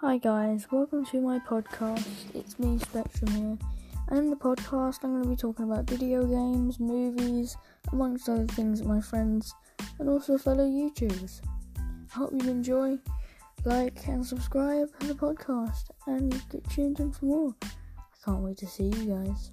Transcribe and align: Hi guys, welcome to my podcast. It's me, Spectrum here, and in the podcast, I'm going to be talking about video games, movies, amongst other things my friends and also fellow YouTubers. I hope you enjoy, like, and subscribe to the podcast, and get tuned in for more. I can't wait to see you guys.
Hi 0.00 0.16
guys, 0.16 0.66
welcome 0.72 1.04
to 1.04 1.20
my 1.20 1.38
podcast. 1.40 2.08
It's 2.34 2.58
me, 2.58 2.78
Spectrum 2.78 3.30
here, 3.32 3.58
and 4.08 4.18
in 4.18 4.30
the 4.30 4.36
podcast, 4.36 5.04
I'm 5.04 5.10
going 5.10 5.24
to 5.24 5.28
be 5.28 5.36
talking 5.36 5.70
about 5.70 5.90
video 5.90 6.24
games, 6.24 6.80
movies, 6.80 7.54
amongst 7.92 8.26
other 8.26 8.46
things 8.46 8.82
my 8.82 9.02
friends 9.02 9.54
and 9.98 10.08
also 10.08 10.38
fellow 10.38 10.64
YouTubers. 10.64 11.42
I 11.78 12.16
hope 12.16 12.32
you 12.32 12.48
enjoy, 12.48 12.98
like, 13.66 14.08
and 14.08 14.24
subscribe 14.24 14.88
to 15.00 15.06
the 15.08 15.14
podcast, 15.14 15.90
and 16.06 16.32
get 16.50 16.64
tuned 16.70 16.98
in 16.98 17.12
for 17.12 17.26
more. 17.26 17.54
I 17.62 18.24
can't 18.24 18.40
wait 18.40 18.56
to 18.56 18.66
see 18.66 18.84
you 18.84 19.04
guys. 19.04 19.50